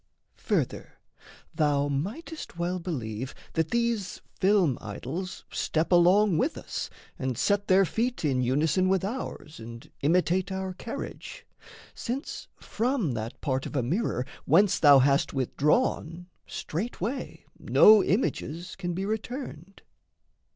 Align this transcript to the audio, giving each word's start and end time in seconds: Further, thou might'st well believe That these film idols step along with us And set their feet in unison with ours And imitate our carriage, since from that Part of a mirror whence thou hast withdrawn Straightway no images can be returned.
Further, 0.37 0.93
thou 1.53 1.87
might'st 1.87 2.57
well 2.57 2.79
believe 2.79 3.35
That 3.53 3.69
these 3.69 4.19
film 4.39 4.79
idols 4.81 5.45
step 5.51 5.91
along 5.91 6.39
with 6.39 6.57
us 6.57 6.89
And 7.19 7.37
set 7.37 7.67
their 7.67 7.85
feet 7.85 8.25
in 8.25 8.41
unison 8.41 8.89
with 8.89 9.05
ours 9.05 9.59
And 9.59 9.91
imitate 10.01 10.51
our 10.51 10.73
carriage, 10.73 11.45
since 11.93 12.47
from 12.59 13.11
that 13.11 13.39
Part 13.41 13.67
of 13.67 13.75
a 13.75 13.83
mirror 13.83 14.25
whence 14.45 14.79
thou 14.79 14.97
hast 14.97 15.35
withdrawn 15.35 16.25
Straightway 16.47 17.45
no 17.59 18.03
images 18.03 18.75
can 18.77 18.95
be 18.95 19.05
returned. 19.05 19.83